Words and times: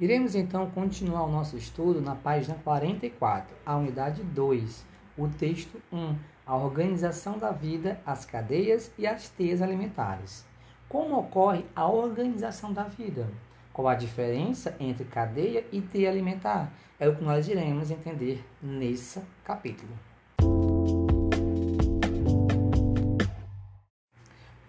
Iremos 0.00 0.36
então 0.36 0.70
continuar 0.70 1.24
o 1.24 1.32
nosso 1.32 1.56
estudo 1.56 2.00
na 2.00 2.14
página 2.14 2.54
44, 2.62 3.52
a 3.66 3.76
unidade 3.76 4.22
2, 4.22 4.86
o 5.16 5.26
texto 5.26 5.82
1, 5.92 6.14
a 6.46 6.56
organização 6.56 7.36
da 7.36 7.50
vida, 7.50 8.00
as 8.06 8.24
cadeias 8.24 8.92
e 8.96 9.08
as 9.08 9.28
teias 9.28 9.60
alimentares. 9.60 10.46
Como 10.88 11.18
ocorre 11.18 11.64
a 11.74 11.88
organização 11.88 12.72
da 12.72 12.84
vida? 12.84 13.28
Qual 13.72 13.88
a 13.88 13.96
diferença 13.96 14.76
entre 14.78 15.04
cadeia 15.04 15.64
e 15.72 15.80
teia 15.80 16.08
alimentar? 16.08 16.72
É 17.00 17.08
o 17.08 17.16
que 17.16 17.24
nós 17.24 17.48
iremos 17.48 17.90
entender 17.90 18.44
nesse 18.62 19.20
capítulo. 19.42 19.90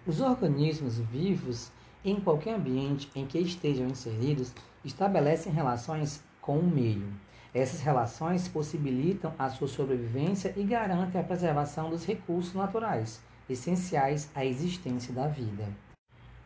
Os 0.04 0.20
organismos 0.20 0.98
vivos, 0.98 1.70
em 2.04 2.20
qualquer 2.20 2.54
ambiente 2.54 3.10
em 3.14 3.26
que 3.26 3.38
estejam 3.38 3.86
inseridos, 3.86 4.52
estabelecem 4.84 5.52
relações 5.52 6.22
com 6.40 6.58
o 6.58 6.66
meio. 6.66 7.08
Essas 7.52 7.80
relações 7.80 8.48
possibilitam 8.48 9.32
a 9.38 9.50
sua 9.50 9.68
sobrevivência 9.68 10.54
e 10.56 10.62
garantem 10.62 11.20
a 11.20 11.24
preservação 11.24 11.90
dos 11.90 12.06
recursos 12.06 12.54
naturais, 12.54 13.20
essenciais 13.48 14.30
à 14.34 14.44
existência 14.44 15.12
da 15.12 15.26
vida. 15.26 15.66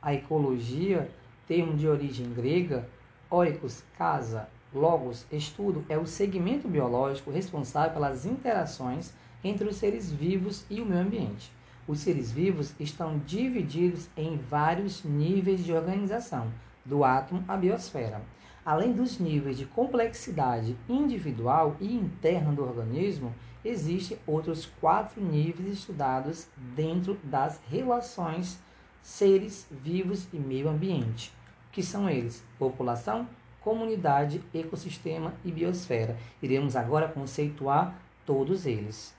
A 0.00 0.14
ecologia, 0.14 1.10
termo 1.46 1.74
de 1.74 1.86
origem 1.86 2.32
grega, 2.32 2.88
oikos, 3.30 3.82
casa, 3.96 4.48
logos, 4.72 5.27
estudo, 5.30 5.84
é 5.88 5.96
o 5.96 6.06
segmento 6.06 6.66
biológico 6.66 7.30
responsável 7.30 7.92
pelas 7.92 8.27
interações 8.27 9.12
entre 9.42 9.68
os 9.68 9.77
seres 9.77 10.10
vivos 10.10 10.64
e 10.70 10.80
o 10.80 10.86
meio 10.86 11.02
ambiente. 11.02 11.52
Os 11.87 12.01
seres 12.01 12.33
vivos 12.33 12.74
estão 12.80 13.19
divididos 13.19 14.09
em 14.16 14.38
vários 14.38 15.05
níveis 15.05 15.62
de 15.62 15.73
organização, 15.73 16.51
do 16.84 17.05
átomo 17.05 17.45
à 17.47 17.56
biosfera. 17.56 18.22
Além 18.64 18.92
dos 18.92 19.19
níveis 19.19 19.58
de 19.58 19.67
complexidade 19.67 20.75
individual 20.89 21.77
e 21.78 21.95
interna 21.95 22.53
do 22.53 22.62
organismo, 22.62 23.34
existem 23.62 24.19
outros 24.27 24.64
quatro 24.81 25.23
níveis 25.23 25.69
estudados 25.69 26.48
dentro 26.75 27.19
das 27.23 27.61
relações 27.69 28.58
seres 29.03 29.67
vivos 29.70 30.27
e 30.33 30.39
meio 30.39 30.70
ambiente, 30.70 31.30
que 31.70 31.83
são 31.83 32.08
eles: 32.08 32.42
população, 32.58 33.28
comunidade, 33.61 34.42
ecossistema 34.55 35.34
e 35.45 35.53
biosfera. 35.53 36.17
Iremos 36.42 36.77
agora 36.77 37.08
conceituar 37.08 37.95
todos 38.25 38.64
eles. 38.64 39.14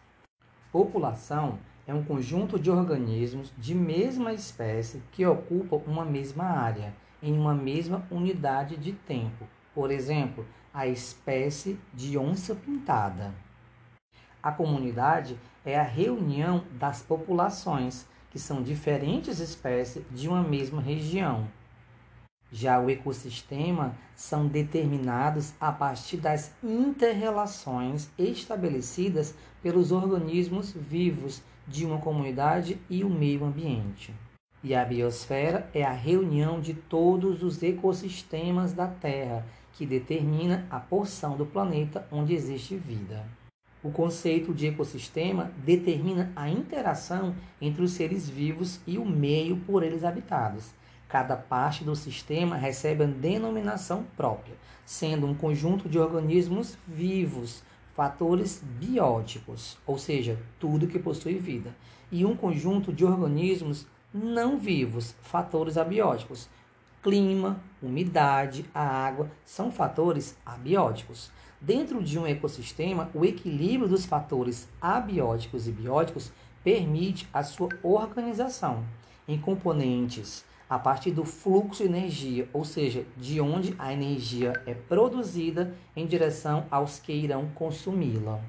População 0.71 1.59
é 1.87 1.93
um 1.93 2.03
conjunto 2.03 2.59
de 2.59 2.71
organismos 2.71 3.53
de 3.57 3.75
mesma 3.75 4.33
espécie 4.33 5.01
que 5.11 5.25
ocupam 5.25 5.77
uma 5.85 6.03
mesma 6.03 6.45
área 6.45 6.93
em 7.21 7.37
uma 7.37 7.53
mesma 7.53 8.05
unidade 8.09 8.75
de 8.77 8.91
tempo. 8.91 9.47
Por 9.73 9.91
exemplo, 9.91 10.45
a 10.73 10.87
espécie 10.87 11.79
de 11.93 12.17
onça 12.17 12.55
pintada. 12.55 13.33
A 14.41 14.51
comunidade 14.51 15.37
é 15.63 15.79
a 15.79 15.83
reunião 15.83 16.63
das 16.73 17.01
populações, 17.01 18.05
que 18.29 18.37
são 18.37 18.61
diferentes 18.61 19.39
espécies 19.39 20.03
de 20.11 20.27
uma 20.27 20.43
mesma 20.43 20.81
região. 20.81 21.47
Já 22.51 22.79
o 22.79 22.89
ecossistema 22.89 23.95
são 24.15 24.47
determinados 24.47 25.53
a 25.59 25.71
partir 25.71 26.17
das 26.17 26.53
interrelações 26.63 28.09
estabelecidas 28.19 29.33
pelos 29.63 29.91
organismos 29.91 30.71
vivos 30.71 31.41
de 31.67 31.85
uma 31.85 31.99
comunidade 31.99 32.77
e 32.89 33.03
o 33.03 33.09
meio 33.09 33.45
ambiente. 33.45 34.13
E 34.63 34.73
a 34.73 34.83
biosfera 34.83 35.69
é 35.73 35.83
a 35.83 35.91
reunião 35.91 36.59
de 36.59 36.73
todos 36.73 37.43
os 37.43 37.61
ecossistemas 37.61 38.73
da 38.73 38.87
Terra, 38.87 39.45
que 39.73 39.85
determina 39.85 40.65
a 40.69 40.79
porção 40.79 41.37
do 41.37 41.45
planeta 41.45 42.07
onde 42.11 42.33
existe 42.33 42.75
vida. 42.75 43.23
O 43.83 43.91
conceito 43.91 44.51
de 44.53 44.67
ecossistema 44.67 45.51
determina 45.57 46.31
a 46.35 46.49
interação 46.49 47.35
entre 47.61 47.83
os 47.83 47.91
seres 47.91 48.27
vivos 48.27 48.79
e 48.87 48.97
o 48.97 49.05
meio 49.05 49.57
por 49.57 49.83
eles 49.83 50.03
habitados. 50.03 50.73
Cada 51.07 51.35
parte 51.35 51.83
do 51.83 51.95
sistema 51.95 52.55
recebe 52.55 53.03
a 53.03 53.07
denominação 53.07 54.03
própria, 54.17 54.55
sendo 54.83 55.27
um 55.27 55.35
conjunto 55.35 55.87
de 55.87 55.99
organismos 55.99 56.75
vivos, 56.87 57.61
fatores 57.95 58.61
bióticos, 58.77 59.77
ou 59.87 59.97
seja, 59.97 60.37
tudo 60.59 60.87
que 60.87 60.99
possui 60.99 61.35
vida, 61.35 61.75
e 62.11 62.25
um 62.25 62.35
conjunto 62.35 62.91
de 62.91 63.05
organismos 63.05 63.87
não 64.13 64.57
vivos, 64.57 65.15
fatores 65.21 65.77
abióticos. 65.77 66.49
Clima, 67.01 67.61
umidade, 67.81 68.65
a 68.73 68.81
água 68.81 69.31
são 69.45 69.71
fatores 69.71 70.37
abióticos. 70.45 71.31
Dentro 71.61 72.03
de 72.03 72.19
um 72.19 72.27
ecossistema, 72.27 73.09
o 73.13 73.23
equilíbrio 73.23 73.87
dos 73.87 74.05
fatores 74.05 74.67
abióticos 74.81 75.67
e 75.67 75.71
bióticos 75.71 76.31
permite 76.63 77.27
a 77.31 77.43
sua 77.43 77.69
organização 77.81 78.83
em 79.27 79.39
componentes 79.39 80.43
a 80.69 80.79
partir 80.79 81.11
do 81.11 81.23
fluxo 81.23 81.83
de 81.83 81.89
energia, 81.89 82.49
ou 82.51 82.65
seja, 82.65 83.05
de 83.15 83.39
onde 83.39 83.75
a 83.77 83.93
energia 83.93 84.53
é 84.65 84.73
produzida 84.73 85.75
em 85.95 86.05
direção 86.05 86.65
aos 86.71 86.99
que 86.99 87.13
irão 87.13 87.47
consumi-la. 87.53 88.41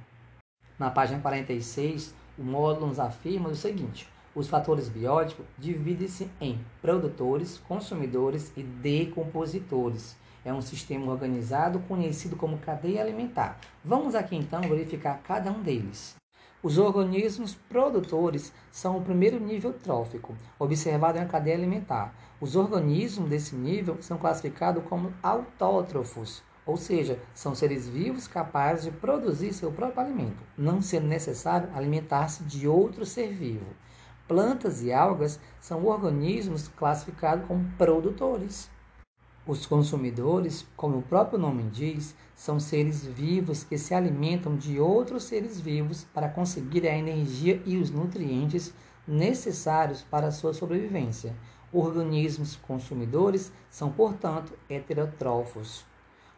Na 0.78 0.91
página 0.91 1.21
46, 1.21 2.15
o 2.38 2.43
módulo 2.43 2.88
nos 2.88 3.00
afirma 3.00 3.49
o 3.49 3.56
seguinte: 3.56 4.09
os 4.34 4.49
fatores 4.49 4.88
bióticos 4.88 5.47
dividem-se 5.59 6.31
em 6.41 6.60
produtores, 6.82 7.59
consumidores 7.66 8.53
e 8.56 8.62
decompositores. 8.62 10.16
É 10.44 10.53
um 10.53 10.60
sistema 10.60 11.10
organizado 11.10 11.81
conhecido 11.81 12.37
como 12.37 12.59
cadeia 12.59 13.03
alimentar. 13.03 13.59
Vamos 13.84 14.15
aqui 14.15 14.37
então 14.37 14.60
verificar 14.60 15.21
cada 15.25 15.50
um 15.50 15.62
deles. 15.62 16.15
Os 16.66 16.78
organismos 16.78 17.54
produtores 17.54 18.53
são 18.72 18.99
o 18.99 19.00
primeiro 19.00 19.38
nível 19.38 19.72
trófico, 19.72 20.34
observado 20.59 21.16
na 21.16 21.25
cadeia 21.25 21.54
alimentar. 21.54 22.12
Os 22.41 22.56
organismos 22.56 23.31
desse 23.31 23.54
nível 23.54 23.99
são 24.00 24.19
classificados 24.19 24.82
como 24.88 25.12
autótrofos, 25.22 26.43
ou 26.66 26.76
seja, 26.76 27.21
são 27.32 27.55
seres 27.55 27.87
vivos 27.87 28.26
capazes 28.26 28.82
de 28.87 28.91
produzir 28.91 29.53
seu 29.53 29.71
próprio 29.71 30.00
alimento, 30.00 30.43
não 30.59 30.82
sendo 30.82 31.06
necessário 31.06 31.71
alimentar-se 31.72 32.43
de 32.43 32.66
outro 32.66 33.06
ser 33.06 33.28
vivo. 33.28 33.66
Plantas 34.26 34.82
e 34.82 34.93
algas 34.93 35.38
são 35.60 35.87
organismos 35.87 36.66
classificados 36.66 37.47
como 37.47 37.71
produtores. 37.78 38.69
Os 39.47 39.65
consumidores, 39.65 40.67
como 40.77 40.99
o 40.99 41.03
próprio 41.03 41.39
nome 41.39 41.62
diz, 41.71 42.17
são 42.34 42.59
seres 42.59 43.07
vivos 43.07 43.62
que 43.62 43.79
se 43.79 43.95
alimentam 43.95 44.57
de 44.57 44.81
outros 44.81 45.23
seres 45.23 45.61
vivos 45.61 46.03
para 46.12 46.29
conseguir 46.29 46.84
a 46.84 46.99
energia 46.99 47.62
e 47.65 47.77
os 47.77 47.89
nutrientes 47.89 48.75
necessários 49.06 50.03
para 50.03 50.27
a 50.27 50.33
sua 50.33 50.53
sobrevivência. 50.53 51.37
Organismos 51.73 52.56
consumidores 52.56 53.53
são, 53.71 53.89
portanto, 53.93 54.53
heterótrofos. 54.69 55.85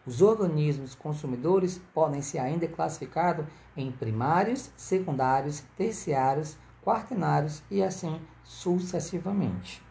Os 0.05 0.21
organismos 0.21 0.95
consumidores 0.95 1.81
podem 1.95 2.21
ser 2.21 2.41
ainda 2.41 2.69
classificados 2.69 3.47
em 3.75 3.91
primários, 3.91 4.71
secundários, 4.77 5.61
terciários, 5.79 6.59
quaternários 6.83 7.63
e 7.71 7.83
assim 7.83 8.21
sucessivamente. 8.45 9.88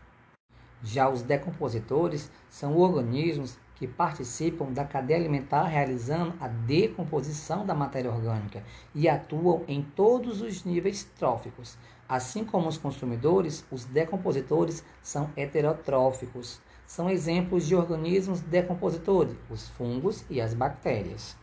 Já 0.89 1.09
os 1.09 1.21
decompositores 1.21 2.31
são 2.49 2.77
organismos 2.77 3.57
que 3.75 3.85
participam 3.85 4.71
da 4.71 4.85
cadeia 4.85 5.19
alimentar 5.19 5.63
realizando 5.63 6.33
a 6.39 6.47
decomposição 6.47 7.65
da 7.65 7.75
matéria 7.75 8.09
orgânica 8.09 8.63
e 8.95 9.09
atuam 9.09 9.65
em 9.67 9.81
todos 9.81 10.41
os 10.41 10.63
níveis 10.63 11.03
tróficos. 11.03 11.77
Assim 12.07 12.45
como 12.45 12.69
os 12.69 12.77
consumidores, 12.77 13.65
os 13.69 13.83
decompositores 13.83 14.81
são 15.03 15.29
heterotróficos. 15.35 16.62
São 16.85 17.09
exemplos 17.09 17.67
de 17.67 17.75
organismos 17.75 18.39
decompositores, 18.39 19.35
os 19.50 19.67
fungos 19.67 20.23
e 20.29 20.39
as 20.39 20.53
bactérias. 20.53 21.35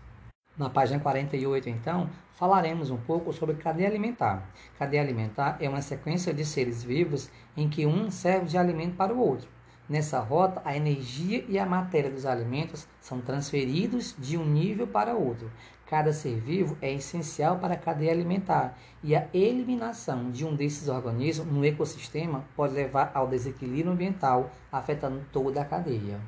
Na 0.56 0.70
página 0.70 1.00
48, 1.00 1.68
então, 1.68 2.08
falaremos 2.34 2.88
um 2.88 2.96
pouco 2.96 3.32
sobre 3.32 3.56
cadeia 3.56 3.88
alimentar. 3.88 4.48
Cadeia 4.78 5.02
alimentar 5.02 5.56
é 5.58 5.68
uma 5.68 5.82
sequência 5.82 6.32
de 6.32 6.44
seres 6.44 6.84
vivos 6.84 7.28
em 7.56 7.68
que 7.68 7.84
um 7.84 8.08
serve 8.08 8.46
de 8.46 8.56
alimento 8.56 8.94
para 8.94 9.12
o 9.12 9.18
outro. 9.18 9.48
Nessa 9.88 10.20
rota, 10.20 10.62
a 10.64 10.76
energia 10.76 11.44
e 11.48 11.58
a 11.58 11.66
matéria 11.66 12.08
dos 12.08 12.24
alimentos 12.24 12.86
são 13.00 13.20
transferidos 13.20 14.14
de 14.16 14.38
um 14.38 14.44
nível 14.44 14.86
para 14.86 15.14
outro. 15.14 15.50
Cada 15.86 16.12
ser 16.12 16.38
vivo 16.38 16.78
é 16.80 16.92
essencial 16.92 17.58
para 17.58 17.74
a 17.74 17.78
cadeia 17.78 18.12
alimentar 18.12 18.78
e 19.02 19.16
a 19.16 19.28
eliminação 19.34 20.30
de 20.30 20.46
um 20.46 20.54
desses 20.54 20.88
organismos 20.88 21.52
no 21.52 21.64
ecossistema 21.64 22.44
pode 22.54 22.74
levar 22.74 23.10
ao 23.12 23.26
desequilíbrio 23.26 23.90
ambiental, 23.92 24.50
afetando 24.70 25.20
toda 25.32 25.60
a 25.60 25.64
cadeia. 25.64 26.20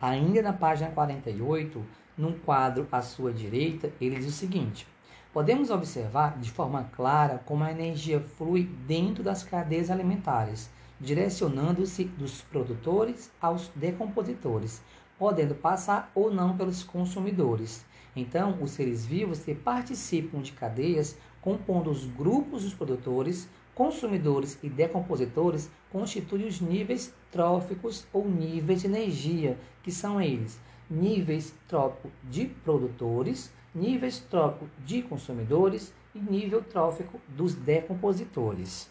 Ainda 0.00 0.42
na 0.42 0.52
página 0.52 0.90
48, 0.90 1.84
num 2.16 2.32
quadro 2.32 2.86
à 2.90 3.02
sua 3.02 3.32
direita, 3.32 3.92
ele 4.00 4.16
diz 4.16 4.28
o 4.28 4.32
seguinte: 4.32 4.86
Podemos 5.32 5.70
observar 5.70 6.38
de 6.38 6.50
forma 6.50 6.84
clara 6.92 7.40
como 7.44 7.62
a 7.62 7.70
energia 7.70 8.20
flui 8.20 8.64
dentro 8.86 9.22
das 9.22 9.42
cadeias 9.42 9.90
alimentares, 9.90 10.70
direcionando-se 11.00 12.04
dos 12.04 12.42
produtores 12.42 13.30
aos 13.40 13.68
decompositores. 13.74 14.82
podendo 15.20 15.54
passar 15.54 16.10
ou 16.14 16.32
não 16.32 16.56
pelos 16.56 16.82
consumidores. 16.82 17.84
Então, 18.16 18.56
os 18.62 18.70
seres 18.70 19.04
vivos 19.04 19.40
que 19.40 19.54
participam 19.54 20.40
de 20.40 20.52
cadeias 20.52 21.14
compondo 21.42 21.90
os 21.90 22.06
grupos 22.06 22.62
dos 22.62 22.72
produtores, 22.72 23.46
consumidores 23.74 24.58
e 24.62 24.70
decompositores 24.70 25.70
constituem 25.92 26.46
os 26.46 26.60
níveis 26.62 27.14
tróficos 27.30 28.06
ou 28.14 28.26
níveis 28.26 28.80
de 28.80 28.86
energia, 28.86 29.58
que 29.82 29.92
são 29.92 30.20
eles: 30.20 30.58
níveis 30.90 31.54
trófico 31.68 32.10
de 32.24 32.46
produtores, 32.46 33.52
níveis 33.74 34.18
trófico 34.18 34.68
de 34.84 35.02
consumidores 35.02 35.94
e 36.14 36.18
nível 36.18 36.62
trófico 36.62 37.20
dos 37.28 37.54
decompositores. 37.54 38.90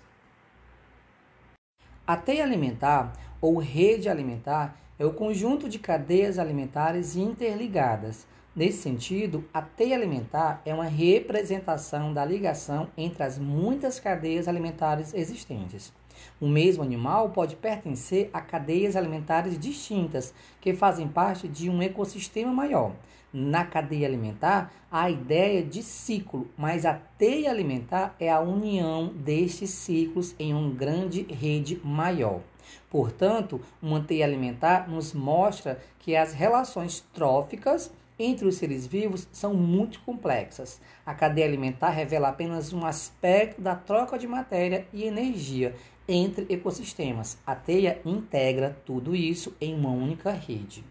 A 2.07 2.15
teia 2.15 2.43
alimentar 2.43 3.13
ou 3.41 3.57
rede 3.57 4.09
alimentar 4.09 4.79
é 4.97 5.05
o 5.05 5.13
conjunto 5.13 5.67
de 5.67 5.77
cadeias 5.77 6.39
alimentares 6.39 7.15
interligadas 7.15 8.25
Nesse 8.55 8.81
sentido, 8.81 9.45
a 9.53 9.61
teia 9.61 9.95
alimentar 9.95 10.61
é 10.65 10.73
uma 10.73 10.83
representação 10.83 12.13
da 12.13 12.25
ligação 12.25 12.89
entre 12.97 13.23
as 13.23 13.37
muitas 13.37 13.99
cadeias 13.99 14.49
alimentares 14.49 15.13
existentes. 15.13 15.93
O 16.39 16.47
mesmo 16.47 16.83
animal 16.83 17.29
pode 17.29 17.55
pertencer 17.55 18.29
a 18.33 18.41
cadeias 18.41 18.95
alimentares 18.95 19.57
distintas, 19.57 20.33
que 20.61 20.73
fazem 20.73 21.07
parte 21.07 21.47
de 21.47 21.69
um 21.69 21.81
ecossistema 21.81 22.51
maior. 22.51 22.93
Na 23.31 23.63
cadeia 23.63 24.07
alimentar, 24.07 24.73
há 24.91 25.03
a 25.03 25.11
ideia 25.11 25.61
de 25.61 25.83
ciclo, 25.83 26.47
mas 26.57 26.83
a 26.83 26.95
teia 26.95 27.51
alimentar 27.51 28.15
é 28.19 28.31
a 28.31 28.39
união 28.39 29.13
destes 29.13 29.69
ciclos 29.69 30.33
em 30.39 30.53
uma 30.53 30.73
grande 30.73 31.21
rede 31.23 31.79
maior. 31.83 32.41
Portanto, 32.89 33.61
uma 33.81 34.01
teia 34.01 34.25
alimentar 34.25 34.89
nos 34.89 35.13
mostra 35.13 35.79
que 35.99 36.15
as 36.15 36.33
relações 36.33 37.05
tróficas 37.13 37.91
entre 38.17 38.47
os 38.47 38.55
seres 38.55 38.85
vivos 38.85 39.27
são 39.31 39.53
muito 39.53 40.01
complexas. 40.01 40.81
A 41.05 41.13
cadeia 41.13 41.47
alimentar 41.47 41.89
revela 41.89 42.29
apenas 42.29 42.73
um 42.73 42.85
aspecto 42.85 43.61
da 43.61 43.75
troca 43.75 44.17
de 44.17 44.27
matéria 44.27 44.85
e 44.91 45.03
energia 45.03 45.73
entre 46.09 46.47
ecossistemas. 46.49 47.37
A 47.45 47.53
teia 47.53 48.01
integra 48.03 48.75
tudo 48.83 49.15
isso 49.15 49.55
em 49.61 49.75
uma 49.75 49.91
única 49.91 50.31
rede. 50.31 50.83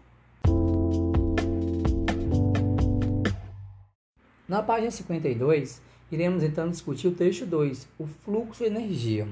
Na 4.47 4.63
página 4.63 4.89
52, 4.89 5.81
iremos 6.09 6.41
então 6.41 6.69
discutir 6.69 7.07
o 7.09 7.11
texto 7.11 7.45
2, 7.45 7.87
o 7.99 8.07
fluxo 8.07 8.63
de 8.63 8.69
energia 8.69 9.27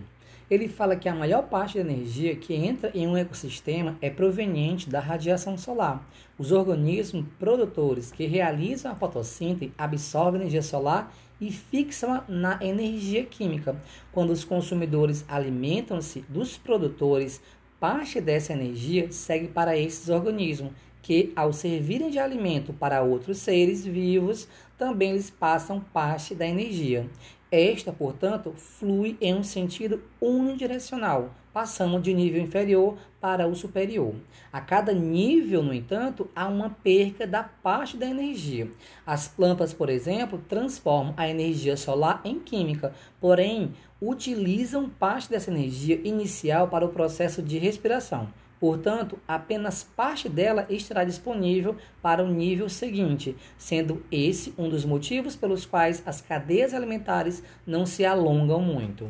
ele 0.49 0.67
fala 0.67 0.95
que 0.95 1.09
a 1.09 1.15
maior 1.15 1.43
parte 1.43 1.77
da 1.77 1.91
energia 1.91 2.35
que 2.35 2.53
entra 2.53 2.91
em 2.93 3.05
um 3.07 3.17
ecossistema 3.17 3.97
é 4.01 4.09
proveniente 4.09 4.89
da 4.89 4.99
radiação 4.99 5.57
solar. 5.57 6.07
Os 6.37 6.51
organismos 6.51 7.25
produtores 7.37 8.11
que 8.11 8.25
realizam 8.25 8.91
a 8.91 8.95
fotossíntese 8.95 9.73
absorvem 9.77 10.41
energia 10.41 10.61
solar 10.61 11.13
e 11.39 11.51
fixam-a 11.51 12.23
na 12.27 12.57
energia 12.61 13.23
química. 13.25 13.75
Quando 14.11 14.31
os 14.31 14.43
consumidores 14.43 15.25
alimentam-se 15.27 16.21
dos 16.29 16.57
produtores, 16.57 17.41
parte 17.79 18.21
dessa 18.21 18.53
energia 18.53 19.11
segue 19.11 19.47
para 19.47 19.77
esses 19.77 20.09
organismos, 20.09 20.71
que, 21.01 21.31
ao 21.35 21.53
servirem 21.53 22.09
de 22.09 22.19
alimento 22.19 22.73
para 22.73 23.01
outros 23.01 23.37
seres 23.37 23.85
vivos, 23.85 24.47
também 24.77 25.13
lhes 25.13 25.29
passam 25.29 25.79
parte 25.79 26.35
da 26.35 26.45
energia. 26.45 27.09
Esta, 27.49 27.93
portanto, 27.93 28.51
flui 28.57 29.17
em 29.21 29.33
um 29.33 29.43
sentido 29.43 30.03
unidirecional, 30.19 31.31
passando 31.53 31.97
de 32.01 32.13
nível 32.13 32.41
inferior 32.41 32.97
para 33.21 33.47
o 33.47 33.55
superior. 33.55 34.13
A 34.51 34.59
cada 34.59 34.91
nível, 34.91 35.63
no 35.63 35.73
entanto, 35.73 36.29
há 36.35 36.45
uma 36.49 36.69
perca 36.69 37.25
da 37.25 37.43
parte 37.43 37.95
da 37.95 38.05
energia. 38.05 38.69
As 39.05 39.29
plantas, 39.29 39.73
por 39.73 39.89
exemplo, 39.89 40.43
transformam 40.49 41.13
a 41.15 41.29
energia 41.29 41.77
solar 41.77 42.19
em 42.25 42.37
química, 42.37 42.93
porém 43.19 43.73
utilizam 44.01 44.89
parte 44.89 45.29
dessa 45.29 45.49
energia 45.49 46.01
inicial 46.03 46.67
para 46.67 46.85
o 46.85 46.89
processo 46.89 47.41
de 47.41 47.57
respiração. 47.57 48.27
Portanto, 48.59 49.19
apenas 49.27 49.83
parte 49.83 50.27
dela 50.27 50.65
estará 50.69 51.03
disponível 51.03 51.75
para 52.01 52.23
o 52.23 52.27
nível 52.27 52.67
seguinte, 52.69 53.35
sendo 53.57 54.03
esse 54.11 54.53
um 54.57 54.67
dos 54.69 54.83
motivos 54.83 55.35
pelos 55.35 55.65
quais 55.65 56.01
as 56.05 56.21
cadeias 56.21 56.73
alimentares 56.73 57.43
não 57.65 57.85
se 57.85 58.03
alongam 58.03 58.59
muito. 58.61 59.09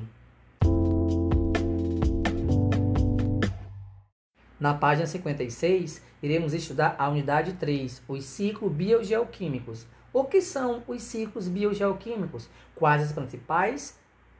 Na 4.59 4.73
página 4.73 5.05
56, 5.05 6.01
iremos 6.21 6.53
estudar 6.53 6.95
a 6.97 7.07
unidade 7.07 7.53
3, 7.53 8.01
os 8.07 8.25
ciclos 8.25 8.73
biogeoquímicos. 8.73 9.85
O 10.11 10.23
que 10.23 10.41
são 10.41 10.81
os 10.87 11.03
ciclos 11.03 11.47
biogeoquímicos? 11.47 12.49
Quais 12.75 13.03
as 13.03 13.11
principais 13.11 13.97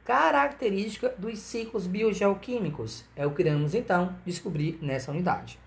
característica 0.08 1.14
dos 1.18 1.38
ciclos 1.38 1.86
biogeoquímicos. 1.86 3.04
É 3.14 3.26
o 3.26 3.30
que 3.30 3.42
iremos 3.42 3.74
então 3.74 4.16
descobrir 4.24 4.78
nessa 4.80 5.10
unidade. 5.10 5.58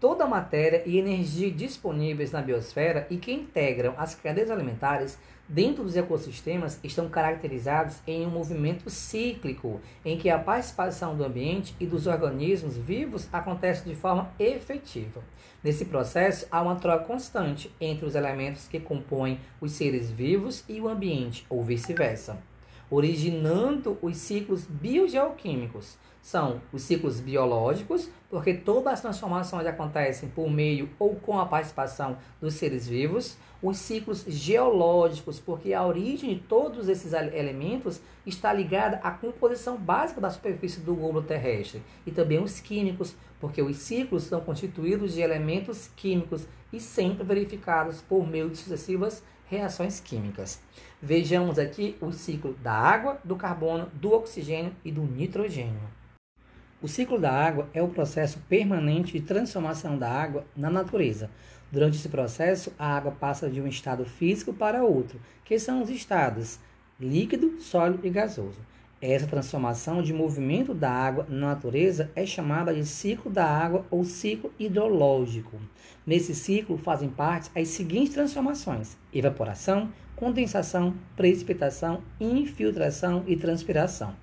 Toda 0.00 0.24
a 0.24 0.28
matéria 0.28 0.82
e 0.84 0.98
energia 0.98 1.52
disponíveis 1.52 2.32
na 2.32 2.42
biosfera 2.42 3.06
e 3.08 3.16
que 3.16 3.32
integram 3.32 3.94
as 3.96 4.16
cadeias 4.16 4.50
alimentares 4.50 5.16
dentro 5.48 5.84
dos 5.84 5.96
ecossistemas 5.96 6.80
estão 6.82 7.08
caracterizados 7.08 7.98
em 8.08 8.26
um 8.26 8.30
movimento 8.30 8.90
cíclico, 8.90 9.80
em 10.04 10.18
que 10.18 10.28
a 10.28 10.38
participação 10.40 11.16
do 11.16 11.22
ambiente 11.22 11.76
e 11.78 11.86
dos 11.86 12.08
organismos 12.08 12.76
vivos 12.76 13.28
acontece 13.32 13.88
de 13.88 13.94
forma 13.94 14.32
efetiva. 14.36 15.22
Nesse 15.62 15.84
processo, 15.84 16.44
há 16.50 16.60
uma 16.60 16.74
troca 16.74 17.04
constante 17.04 17.72
entre 17.80 18.04
os 18.04 18.16
elementos 18.16 18.66
que 18.66 18.80
compõem 18.80 19.38
os 19.60 19.70
seres 19.70 20.10
vivos 20.10 20.64
e 20.68 20.80
o 20.80 20.88
ambiente, 20.88 21.46
ou 21.48 21.62
vice-versa 21.62 22.36
originando 22.94 23.98
os 24.00 24.16
ciclos 24.16 24.64
biogeoquímicos. 24.66 25.98
São 26.22 26.62
os 26.72 26.82
ciclos 26.82 27.20
biológicos, 27.20 28.08
porque 28.30 28.54
todas 28.54 28.94
as 28.94 29.00
transformações 29.00 29.66
acontecem 29.66 30.28
por 30.28 30.48
meio 30.48 30.88
ou 30.98 31.16
com 31.16 31.38
a 31.38 31.44
participação 31.44 32.16
dos 32.40 32.54
seres 32.54 32.88
vivos. 32.88 33.36
Os 33.60 33.78
ciclos 33.78 34.24
geológicos, 34.26 35.40
porque 35.40 35.74
a 35.74 35.84
origem 35.84 36.34
de 36.34 36.40
todos 36.40 36.88
esses 36.88 37.12
elementos 37.12 38.00
está 38.24 38.52
ligada 38.52 38.98
à 39.02 39.10
composição 39.10 39.76
básica 39.76 40.20
da 40.20 40.30
superfície 40.30 40.80
do 40.80 40.94
globo 40.94 41.20
terrestre. 41.20 41.82
E 42.06 42.10
também 42.10 42.42
os 42.42 42.60
químicos, 42.60 43.14
porque 43.40 43.60
os 43.60 43.76
ciclos 43.76 44.22
são 44.22 44.40
constituídos 44.40 45.14
de 45.14 45.20
elementos 45.20 45.90
químicos 45.96 46.46
e 46.72 46.80
sempre 46.80 47.24
verificados 47.24 48.00
por 48.00 48.26
meio 48.26 48.48
de 48.48 48.56
sucessivas 48.56 49.22
reações 49.48 50.00
químicas. 50.00 50.60
Vejamos 51.00 51.58
aqui 51.58 51.96
o 52.00 52.12
ciclo 52.12 52.54
da 52.62 52.72
água, 52.72 53.18
do 53.22 53.36
carbono, 53.36 53.90
do 53.94 54.12
oxigênio 54.12 54.72
e 54.84 54.90
do 54.90 55.02
nitrogênio. 55.02 55.80
O 56.80 56.88
ciclo 56.88 57.18
da 57.18 57.32
água 57.32 57.68
é 57.72 57.82
o 57.82 57.88
processo 57.88 58.38
permanente 58.48 59.12
de 59.12 59.20
transformação 59.20 59.96
da 59.96 60.10
água 60.10 60.44
na 60.56 60.68
natureza. 60.68 61.30
Durante 61.72 61.96
esse 61.96 62.08
processo, 62.08 62.72
a 62.78 62.96
água 62.96 63.10
passa 63.10 63.48
de 63.48 63.60
um 63.60 63.66
estado 63.66 64.04
físico 64.04 64.52
para 64.52 64.84
outro, 64.84 65.20
que 65.44 65.58
são 65.58 65.82
os 65.82 65.90
estados 65.90 66.58
líquido, 67.00 67.60
sólido 67.60 68.06
e 68.06 68.10
gasoso. 68.10 68.60
Essa 69.06 69.26
transformação 69.26 70.02
de 70.02 70.14
movimento 70.14 70.72
da 70.72 70.90
água 70.90 71.26
na 71.28 71.48
natureza 71.48 72.10
é 72.16 72.24
chamada 72.24 72.72
de 72.72 72.86
ciclo 72.86 73.30
da 73.30 73.44
água 73.44 73.84
ou 73.90 74.02
ciclo 74.02 74.50
hidrológico. 74.58 75.60
Nesse 76.06 76.34
ciclo 76.34 76.78
fazem 76.78 77.10
parte 77.10 77.50
as 77.54 77.68
seguintes 77.68 78.14
transformações: 78.14 78.96
evaporação, 79.12 79.92
condensação, 80.16 80.94
precipitação, 81.14 82.00
infiltração 82.18 83.22
e 83.26 83.36
transpiração. 83.36 84.16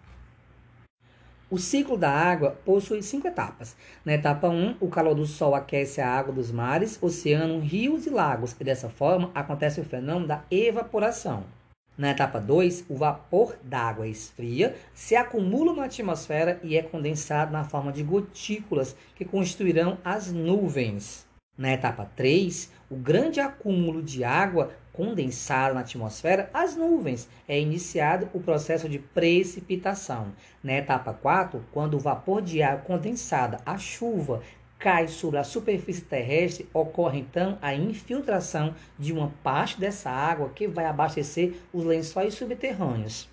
O 1.48 1.60
ciclo 1.60 1.96
da 1.96 2.10
água 2.10 2.58
possui 2.66 3.04
cinco 3.04 3.28
etapas. 3.28 3.76
Na 4.04 4.16
etapa 4.16 4.50
1, 4.50 4.78
o 4.80 4.88
calor 4.88 5.14
do 5.14 5.28
Sol 5.28 5.54
aquece 5.54 6.02
a 6.02 6.10
água 6.10 6.34
dos 6.34 6.52
mares, 6.52 6.98
oceanos, 7.04 7.64
rios 7.64 8.08
e 8.08 8.10
lagos, 8.10 8.56
e 8.60 8.64
dessa 8.64 8.90
forma 8.90 9.30
acontece 9.36 9.80
o 9.80 9.86
fenômeno 9.86 10.26
da 10.26 10.44
evaporação. 10.50 11.61
Na 11.98 12.12
etapa 12.12 12.40
2, 12.40 12.86
o 12.90 12.96
vapor 12.96 13.58
d'água 13.62 14.08
esfria, 14.08 14.76
se 14.94 15.16
acumula 15.16 15.74
na 15.74 15.86
atmosfera 15.86 16.60
e 16.64 16.78
é 16.78 16.82
condensado 16.82 17.52
na 17.52 17.66
forma 17.66 17.92
de 17.92 18.02
gotículas 18.02 18.96
que 19.16 19.26
constituirão 19.26 19.98
as 20.04 20.32
nuvens. 20.32 21.28
Na 21.58 21.74
etapa 21.74 22.10
3, 22.16 22.72
o 22.90 22.96
grande 22.96 23.40
acúmulo 23.40 24.02
de 24.02 24.24
água 24.24 24.72
condensada 24.94 25.74
na 25.74 25.82
atmosfera, 25.82 26.50
as 26.54 26.76
nuvens, 26.76 27.30
é 27.48 27.60
iniciado 27.60 28.30
o 28.34 28.40
processo 28.40 28.90
de 28.90 28.98
precipitação. 28.98 30.32
Na 30.64 30.74
etapa 30.74 31.14
4, 31.14 31.64
quando 31.72 31.96
o 31.96 32.00
vapor 32.00 32.42
de 32.42 32.64
água 32.64 32.86
condensada, 32.86 33.60
a 33.66 33.78
chuva, 33.78 34.42
cai 34.82 35.08
sobre 35.08 35.38
a 35.38 35.44
superfície 35.44 36.02
terrestre, 36.02 36.68
ocorre 36.74 37.20
então 37.20 37.58
a 37.62 37.74
infiltração 37.76 38.74
de 38.98 39.14
uma 39.14 39.32
parte 39.44 39.80
dessa 39.80 40.10
água 40.10 40.50
que 40.50 40.68
vai 40.68 40.86
abastecer 40.86 41.54
os 41.72 41.86
lençóis 41.86 42.34
subterrâneos. 42.34 43.30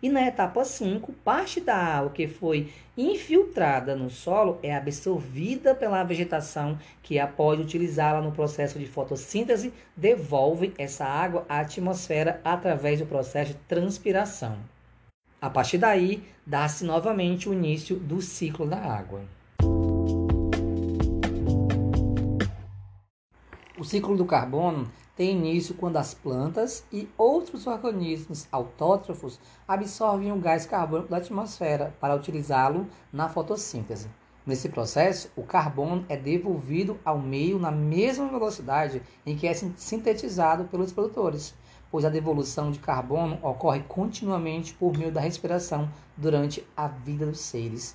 E 0.00 0.08
na 0.08 0.24
etapa 0.24 0.64
5, 0.64 1.12
parte 1.24 1.60
da 1.60 1.74
água 1.74 2.10
que 2.10 2.28
foi 2.28 2.70
infiltrada 2.96 3.96
no 3.96 4.08
solo 4.08 4.60
é 4.62 4.72
absorvida 4.76 5.74
pela 5.74 6.04
vegetação, 6.04 6.78
que 7.02 7.18
após 7.18 7.58
utilizá-la 7.58 8.20
no 8.20 8.30
processo 8.30 8.78
de 8.78 8.86
fotossíntese, 8.86 9.72
devolve 9.96 10.72
essa 10.78 11.04
água 11.04 11.44
à 11.48 11.60
atmosfera 11.60 12.40
através 12.44 13.00
do 13.00 13.06
processo 13.06 13.54
de 13.54 13.58
transpiração. 13.66 14.56
A 15.40 15.50
partir 15.50 15.78
daí, 15.78 16.22
dá-se 16.46 16.84
novamente 16.84 17.48
o 17.48 17.52
início 17.52 17.96
do 17.96 18.22
ciclo 18.22 18.66
da 18.66 18.78
água. 18.78 19.22
O 23.78 23.84
ciclo 23.84 24.16
do 24.16 24.24
carbono 24.24 24.90
tem 25.14 25.32
início 25.32 25.74
quando 25.74 25.98
as 25.98 26.14
plantas 26.14 26.82
e 26.90 27.06
outros 27.18 27.66
organismos 27.66 28.48
autótrofos 28.50 29.38
absorvem 29.68 30.32
o 30.32 30.38
gás 30.38 30.64
carbônico 30.64 31.10
da 31.10 31.18
atmosfera 31.18 31.94
para 32.00 32.14
utilizá-lo 32.14 32.86
na 33.12 33.28
fotossíntese. 33.28 34.08
Nesse 34.46 34.70
processo, 34.70 35.30
o 35.36 35.42
carbono 35.42 36.06
é 36.08 36.16
devolvido 36.16 36.98
ao 37.04 37.18
meio 37.18 37.58
na 37.58 37.70
mesma 37.70 38.26
velocidade 38.28 39.02
em 39.26 39.36
que 39.36 39.46
é 39.46 39.52
sintetizado 39.52 40.64
pelos 40.64 40.90
produtores, 40.90 41.54
pois 41.90 42.06
a 42.06 42.08
devolução 42.08 42.70
de 42.70 42.78
carbono 42.78 43.38
ocorre 43.42 43.82
continuamente 43.86 44.72
por 44.72 44.96
meio 44.96 45.12
da 45.12 45.20
respiração 45.20 45.90
durante 46.16 46.66
a 46.74 46.88
vida 46.88 47.26
dos 47.26 47.40
seres. 47.40 47.94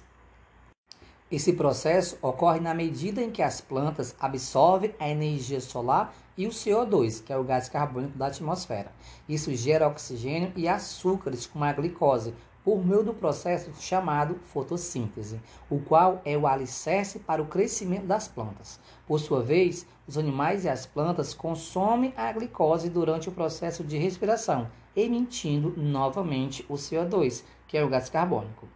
Esse 1.32 1.54
processo 1.54 2.18
ocorre 2.22 2.60
na 2.60 2.74
medida 2.74 3.22
em 3.22 3.32
que 3.32 3.42
as 3.42 3.62
plantas 3.62 4.14
absorvem 4.20 4.94
a 5.00 5.08
energia 5.08 5.62
solar 5.62 6.14
e 6.38 6.46
o 6.46 6.50
CO2, 6.50 7.24
que 7.24 7.32
é 7.32 7.38
o 7.38 7.44
gás 7.46 7.70
carbônico 7.70 8.18
da 8.18 8.28
atmosfera. 8.28 8.92
Isso 9.30 9.56
gera 9.56 9.88
oxigênio 9.88 10.52
e 10.58 10.68
açúcares, 10.68 11.48
como 11.48 11.64
a 11.64 11.72
glicose, 11.72 12.34
por 12.66 12.86
meio 12.86 13.02
do 13.02 13.14
processo 13.14 13.72
chamado 13.80 14.42
fotossíntese, 14.44 15.40
o 15.70 15.80
qual 15.80 16.22
é 16.26 16.38
o 16.38 16.46
alicerce 16.46 17.20
para 17.20 17.42
o 17.42 17.48
crescimento 17.48 18.06
das 18.06 18.28
plantas. 18.28 18.78
Por 19.08 19.18
sua 19.18 19.42
vez, 19.42 19.88
os 20.06 20.18
animais 20.18 20.66
e 20.66 20.70
as 20.70 20.86
plantas 20.86 21.34
consomem 21.34 22.14
a 22.18 22.30
glicose 22.34 22.90
durante 22.90 23.30
o 23.30 23.32
processo 23.32 23.86
de 23.86 23.98
respiração, 23.98 24.68
emitindo 24.94 25.74
novamente 25.78 26.66
o 26.68 26.74
CO2, 26.74 27.46
que 27.70 27.78
é 27.78 27.86
o 27.86 27.90
gás 27.90 28.10
carbônico. 28.10 28.68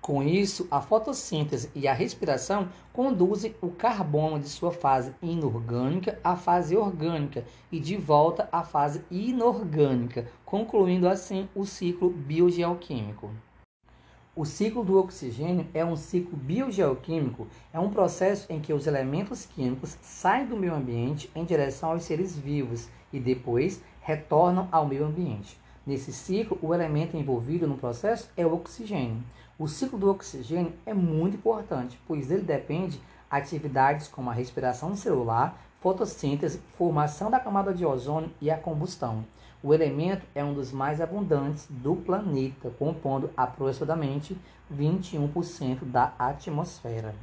Com 0.00 0.22
isso, 0.22 0.66
a 0.70 0.80
fotossíntese 0.80 1.70
e 1.74 1.86
a 1.86 1.92
respiração 1.92 2.70
conduzem 2.90 3.54
o 3.60 3.68
carbono 3.68 4.40
de 4.40 4.48
sua 4.48 4.72
fase 4.72 5.14
inorgânica 5.22 6.18
à 6.24 6.36
fase 6.36 6.74
orgânica 6.74 7.44
e 7.70 7.78
de 7.78 7.96
volta 7.96 8.48
à 8.50 8.62
fase 8.62 9.04
inorgânica, 9.10 10.26
concluindo 10.44 11.06
assim 11.06 11.48
o 11.54 11.66
ciclo 11.66 12.08
biogeoquímico. 12.08 13.30
O 14.34 14.46
ciclo 14.46 14.82
do 14.82 14.98
oxigênio 14.98 15.66
é 15.74 15.84
um 15.84 15.96
ciclo 15.96 16.34
biogeoquímico, 16.34 17.46
é 17.70 17.78
um 17.78 17.90
processo 17.90 18.50
em 18.50 18.58
que 18.58 18.72
os 18.72 18.86
elementos 18.86 19.44
químicos 19.44 19.98
saem 20.00 20.46
do 20.46 20.56
meio 20.56 20.74
ambiente 20.74 21.30
em 21.34 21.44
direção 21.44 21.90
aos 21.90 22.04
seres 22.04 22.38
vivos 22.38 22.88
e 23.12 23.20
depois 23.20 23.82
retornam 24.00 24.66
ao 24.72 24.86
meio 24.86 25.04
ambiente. 25.04 25.60
Nesse 25.84 26.12
ciclo, 26.12 26.58
o 26.62 26.72
elemento 26.72 27.16
envolvido 27.16 27.66
no 27.66 27.76
processo 27.76 28.30
é 28.36 28.46
o 28.46 28.54
oxigênio. 28.54 29.22
O 29.60 29.68
ciclo 29.68 29.98
do 29.98 30.10
oxigênio 30.10 30.72
é 30.86 30.94
muito 30.94 31.36
importante, 31.36 32.00
pois 32.08 32.30
ele 32.30 32.40
depende 32.40 32.96
de 32.96 33.02
atividades 33.30 34.08
como 34.08 34.30
a 34.30 34.32
respiração 34.32 34.96
celular, 34.96 35.60
fotossíntese, 35.82 36.62
formação 36.78 37.30
da 37.30 37.38
camada 37.38 37.74
de 37.74 37.84
ozônio 37.84 38.30
e 38.40 38.50
a 38.50 38.56
combustão. 38.56 39.22
O 39.62 39.74
elemento 39.74 40.24
é 40.34 40.42
um 40.42 40.54
dos 40.54 40.72
mais 40.72 40.98
abundantes 40.98 41.66
do 41.68 41.94
planeta, 41.94 42.72
compondo 42.78 43.28
aproximadamente 43.36 44.34
21% 44.74 45.84
da 45.84 46.14
atmosfera. 46.18 47.14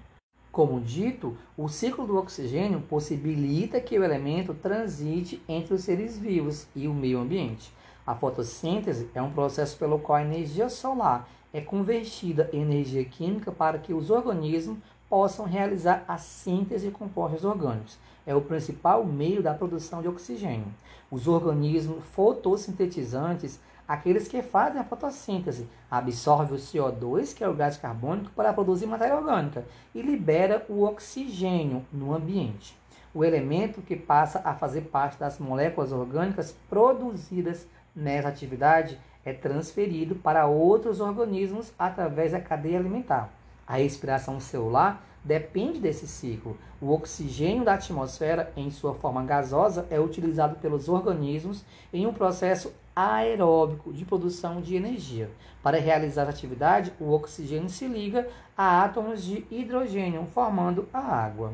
Como 0.51 0.79
dito, 0.79 1.35
o 1.57 1.67
ciclo 1.67 2.05
do 2.05 2.17
oxigênio 2.17 2.81
possibilita 2.81 3.81
que 3.81 3.97
o 3.97 4.03
elemento 4.03 4.53
transite 4.53 5.41
entre 5.47 5.73
os 5.73 5.83
seres 5.83 6.19
vivos 6.19 6.67
e 6.75 6.87
o 6.87 6.93
meio 6.93 7.19
ambiente. 7.19 7.73
A 8.05 8.13
fotossíntese 8.13 9.09
é 9.15 9.21
um 9.23 9.31
processo 9.31 9.75
pelo 9.79 9.97
qual 9.97 10.19
a 10.19 10.23
energia 10.23 10.69
solar 10.69 11.27
é 11.57 11.61
convertida 11.61 12.51
em 12.53 12.61
energia 12.61 13.03
química 13.03 13.51
para 13.51 13.79
que 13.79 13.91
os 13.91 14.11
organismos 14.11 14.77
possam 15.09 15.43
realizar 15.43 16.03
a 16.07 16.15
síntese 16.19 16.85
de 16.85 16.91
compostos 16.91 17.43
orgânicos. 17.43 17.97
É 18.27 18.35
o 18.35 18.41
principal 18.41 19.03
meio 19.03 19.41
da 19.41 19.55
produção 19.55 19.99
de 19.99 20.07
oxigênio. 20.07 20.67
Os 21.09 21.27
organismos 21.27 22.03
fotossintetizantes, 22.13 23.59
aqueles 23.87 24.27
que 24.27 24.43
fazem 24.43 24.79
a 24.79 24.83
fotossíntese, 24.83 25.67
absorvem 25.89 26.55
o 26.55 26.61
CO2, 26.61 27.35
que 27.35 27.43
é 27.43 27.49
o 27.49 27.55
gás 27.55 27.75
carbônico, 27.75 28.29
para 28.35 28.53
produzir 28.53 28.85
matéria 28.85 29.17
orgânica 29.17 29.65
e 29.95 30.01
libera 30.03 30.63
o 30.69 30.83
oxigênio 30.83 31.83
no 31.91 32.13
ambiente. 32.13 32.77
O 33.15 33.25
elemento 33.25 33.81
que 33.81 33.95
passa 33.95 34.41
a 34.45 34.53
fazer 34.53 34.81
parte 34.81 35.17
das 35.17 35.39
moléculas 35.39 35.91
orgânicas 35.91 36.55
produzidas 36.69 37.65
nessa 37.95 38.27
atividade 38.27 38.99
é 39.27 39.33
transferido 39.33 40.15
para 40.15 40.47
outros 40.47 41.01
organismos 41.01 41.73
através 41.77 42.31
da 42.31 42.39
cadeia 42.39 42.79
alimentar. 42.79 43.29
A 43.67 43.75
respiração 43.75 44.39
celular 44.39 45.05
depende 45.21 45.81
desse 45.81 46.07
ciclo. 46.07 46.57
O 46.79 46.93
oxigênio 46.93 47.65
da 47.65 47.73
atmosfera, 47.73 48.53
em 48.55 48.71
sua 48.71 48.93
forma 48.93 49.21
gasosa, 49.25 49.85
é 49.89 49.99
utilizado 49.99 50.55
pelos 50.61 50.87
organismos 50.87 51.65
em 51.91 52.07
um 52.07 52.13
processo 52.13 52.71
aeróbico 52.95 53.91
de 53.91 54.05
produção 54.05 54.61
de 54.61 54.77
energia. 54.77 55.29
Para 55.61 55.77
realizar 55.77 56.27
a 56.27 56.29
atividade, 56.29 56.93
o 56.97 57.11
oxigênio 57.11 57.67
se 57.67 57.85
liga 57.85 58.29
a 58.57 58.81
átomos 58.81 59.25
de 59.25 59.45
hidrogênio, 59.51 60.25
formando 60.27 60.87
a 60.93 60.99
água. 60.99 61.51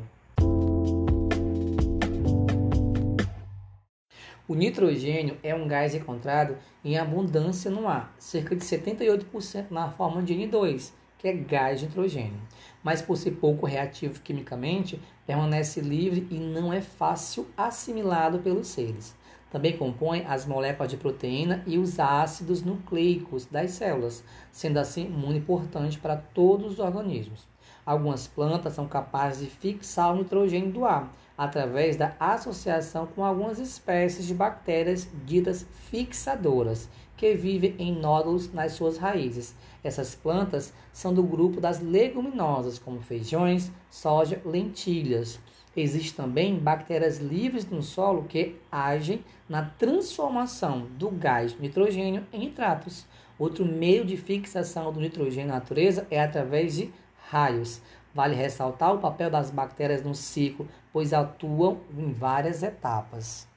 O 4.45 4.55
nitrogênio 4.55 5.37
é 5.41 5.55
um 5.55 5.65
gás 5.65 5.95
encontrado 5.95 6.57
em 6.83 6.97
abundância 6.97 7.71
no 7.71 7.87
ar, 7.87 8.13
cerca 8.19 8.53
de 8.53 8.61
78% 8.65 9.71
na 9.71 9.89
forma 9.89 10.21
de 10.21 10.33
N2, 10.33 10.91
que 11.17 11.29
é 11.29 11.33
gás 11.33 11.79
de 11.79 11.85
nitrogênio. 11.85 12.41
Mas 12.83 13.01
por 13.01 13.15
ser 13.15 13.31
pouco 13.31 13.65
reativo 13.65 14.19
quimicamente, 14.19 15.01
permanece 15.25 15.79
livre 15.79 16.27
e 16.29 16.35
não 16.35 16.73
é 16.73 16.81
fácil 16.81 17.47
assimilado 17.55 18.39
pelos 18.39 18.67
seres. 18.67 19.15
Também 19.49 19.77
compõe 19.77 20.25
as 20.27 20.45
moléculas 20.45 20.91
de 20.91 20.97
proteína 20.97 21.63
e 21.65 21.77
os 21.77 21.97
ácidos 21.97 22.63
nucleicos 22.63 23.45
das 23.45 23.71
células, 23.71 24.25
sendo 24.51 24.77
assim 24.77 25.07
muito 25.07 25.37
importante 25.37 25.97
para 25.97 26.17
todos 26.17 26.73
os 26.73 26.79
organismos. 26.79 27.52
Algumas 27.85 28.27
plantas 28.27 28.73
são 28.73 28.87
capazes 28.87 29.41
de 29.41 29.49
fixar 29.49 30.13
o 30.13 30.17
nitrogênio 30.17 30.71
do 30.71 30.85
ar 30.85 31.13
através 31.37 31.97
da 31.97 32.15
associação 32.19 33.07
com 33.07 33.25
algumas 33.25 33.59
espécies 33.59 34.25
de 34.25 34.33
bactérias 34.33 35.09
ditas 35.25 35.65
fixadoras, 35.89 36.87
que 37.17 37.33
vivem 37.33 37.75
em 37.79 37.91
nódulos 37.93 38.51
nas 38.53 38.73
suas 38.73 38.97
raízes. 38.97 39.55
Essas 39.83 40.15
plantas 40.15 40.73
são 40.91 41.13
do 41.13 41.23
grupo 41.23 41.59
das 41.59 41.79
leguminosas, 41.79 42.79
como 42.79 43.01
feijões, 43.01 43.71
soja, 43.89 44.41
lentilhas. 44.45 45.39
Existem 45.75 46.25
também 46.25 46.57
bactérias 46.57 47.17
livres 47.17 47.65
no 47.65 47.81
solo 47.81 48.23
que 48.23 48.55
agem 48.71 49.23
na 49.49 49.63
transformação 49.65 50.87
do 50.97 51.09
gás 51.09 51.57
nitrogênio 51.59 52.25
em 52.31 52.39
nitratos. 52.39 53.05
Outro 53.39 53.65
meio 53.65 54.05
de 54.05 54.15
fixação 54.15 54.93
do 54.93 54.99
nitrogênio 54.99 55.47
na 55.47 55.55
natureza 55.55 56.05
é 56.11 56.21
através 56.21 56.75
de 56.75 56.91
raios. 57.33 57.81
Vale 58.13 58.35
ressaltar 58.35 58.93
o 58.93 58.99
papel 58.99 59.31
das 59.31 59.49
bactérias 59.49 60.03
no 60.03 60.13
ciclo, 60.13 60.67
pois 60.91 61.13
atuam 61.13 61.79
em 61.97 62.13
várias 62.13 62.61
etapas. 62.61 63.47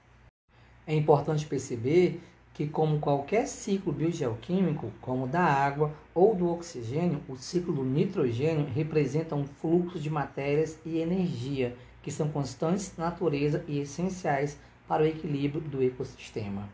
É 0.86 0.94
importante 0.94 1.44
perceber 1.44 2.22
que, 2.54 2.66
como 2.66 2.98
qualquer 2.98 3.46
ciclo 3.46 3.92
biogeoquímico, 3.92 4.90
como 5.02 5.24
o 5.24 5.28
da 5.28 5.42
água 5.42 5.92
ou 6.14 6.34
do 6.34 6.50
oxigênio, 6.50 7.20
o 7.28 7.36
ciclo 7.36 7.74
do 7.74 7.84
nitrogênio 7.84 8.64
representa 8.64 9.34
um 9.34 9.44
fluxo 9.44 10.00
de 10.00 10.08
matérias 10.08 10.78
e 10.86 10.98
energia 10.98 11.76
que 12.02 12.10
são 12.10 12.30
constantes 12.30 12.96
na 12.96 13.06
natureza 13.06 13.62
e 13.68 13.78
essenciais 13.80 14.58
para 14.88 15.02
o 15.02 15.06
equilíbrio 15.06 15.60
do 15.60 15.82
ecossistema. 15.82 16.66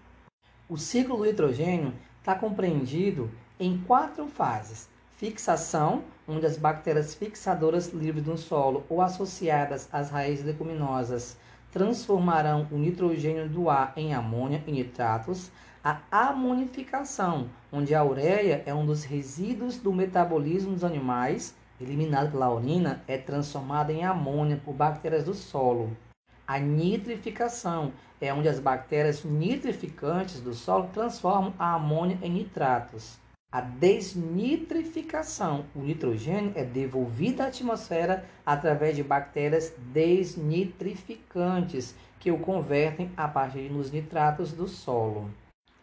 O 0.68 0.76
ciclo 0.76 1.16
do 1.16 1.25
nitrogênio 1.25 1.92
está 2.21 2.37
compreendido 2.37 3.28
em 3.59 3.76
quatro 3.78 4.28
fases: 4.28 4.88
fixação, 5.23 6.02
onde 6.26 6.45
as 6.45 6.57
bactérias 6.57 7.14
fixadoras 7.14 7.91
livres 7.91 8.26
no 8.26 8.37
solo 8.37 8.85
ou 8.88 9.00
associadas 9.00 9.88
às 9.93 10.11
raízes 10.11 10.45
leguminosas 10.45 11.37
transformarão 11.71 12.67
o 12.73 12.76
nitrogênio 12.76 13.49
do 13.49 13.71
ar 13.71 13.93
em 13.97 14.12
amônia 14.12 14.64
e 14.67 14.73
nitratos, 14.73 15.52
a 15.85 16.00
amonificação, 16.11 17.49
onde 17.71 17.95
a 17.95 18.02
ureia 18.02 18.64
é 18.67 18.75
um 18.75 18.85
dos 18.85 19.05
resíduos 19.05 19.76
do 19.76 19.93
metabolismo 19.93 20.73
dos 20.73 20.83
animais, 20.83 21.55
eliminado 21.81 22.33
pela 22.33 22.52
urina, 22.52 23.00
é 23.07 23.17
transformada 23.17 23.93
em 23.93 24.05
amônia 24.05 24.61
por 24.64 24.75
bactérias 24.75 25.23
do 25.23 25.35
solo. 25.35 25.97
A 26.45 26.59
nitrificação 26.59 27.93
é 28.21 28.35
onde 28.35 28.49
as 28.49 28.59
bactérias 28.59 29.23
nitrificantes 29.23 30.41
do 30.41 30.52
solo 30.52 30.91
transformam 30.93 31.55
a 31.61 31.75
amônia 31.75 32.19
em 32.23 32.33
nitratos. 32.33 33.23
A 33.52 33.61
desnitrificação. 33.61 35.66
O 35.75 35.80
nitrogênio 35.80 36.52
é 36.54 36.64
devolvido 36.64 37.42
à 37.42 37.49
atmosfera 37.49 38.25
através 38.47 38.97
de 38.97 39.02
bactérias 39.02 39.75
desnitrificantes, 39.92 41.94
que 42.18 42.30
o 42.30 42.38
convertem 42.38 43.11
a 43.14 43.28
partir 43.28 43.68
dos 43.68 43.92
nitratos 43.92 44.52
do 44.52 44.66
solo. 44.66 45.28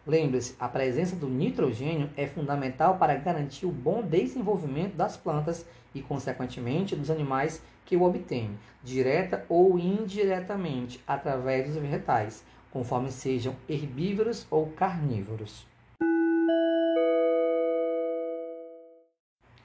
Lembre-se, 0.04 0.56
a 0.58 0.66
presença 0.66 1.14
do 1.14 1.28
nitrogênio 1.28 2.10
é 2.16 2.26
fundamental 2.26 2.96
para 2.96 3.14
garantir 3.14 3.66
o 3.66 3.70
bom 3.70 4.02
desenvolvimento 4.02 4.96
das 4.96 5.16
plantas 5.16 5.64
e, 5.94 6.02
consequentemente, 6.02 6.96
dos 6.96 7.08
animais 7.10 7.62
que 7.84 7.96
o 7.96 8.02
obtêm, 8.02 8.58
direta 8.82 9.44
ou 9.48 9.78
indiretamente, 9.78 11.00
através 11.06 11.68
dos 11.68 11.76
vegetais, 11.76 12.44
conforme 12.72 13.12
sejam 13.12 13.54
herbívoros 13.68 14.44
ou 14.50 14.66
carnívoros. 14.68 15.70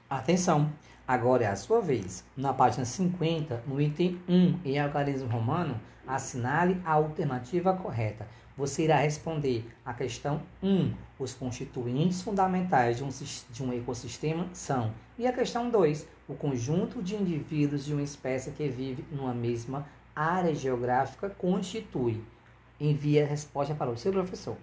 Atenção! 0.08 0.72
Agora 1.06 1.42
é 1.42 1.48
a 1.48 1.56
sua 1.56 1.80
vez. 1.80 2.24
Na 2.36 2.54
página 2.54 2.84
50, 2.84 3.64
no 3.66 3.80
item 3.80 4.20
1, 4.28 4.60
em 4.64 4.78
alcalinismo 4.78 5.28
romano, 5.28 5.80
assinale 6.06 6.80
a 6.84 6.92
alternativa 6.92 7.72
correta. 7.72 8.24
Você 8.56 8.84
irá 8.84 8.98
responder 8.98 9.68
a 9.84 9.92
questão 9.92 10.40
1. 10.62 10.94
Os 11.18 11.34
constituintes 11.34 12.22
fundamentais 12.22 12.98
de 12.98 13.02
um, 13.02 13.08
de 13.50 13.64
um 13.64 13.72
ecossistema 13.72 14.46
são. 14.52 14.92
E 15.18 15.26
a 15.26 15.32
questão 15.32 15.68
2. 15.68 16.06
O 16.28 16.34
conjunto 16.34 17.02
de 17.02 17.16
indivíduos 17.16 17.84
de 17.84 17.92
uma 17.92 18.02
espécie 18.02 18.52
que 18.52 18.68
vive 18.68 19.04
numa 19.10 19.34
mesma 19.34 19.88
área 20.14 20.54
geográfica 20.54 21.28
constitui. 21.30 22.22
Envie 22.80 23.20
a 23.20 23.26
resposta 23.26 23.74
para 23.74 23.90
o 23.90 23.96
seu 23.96 24.12
professor. 24.12 24.56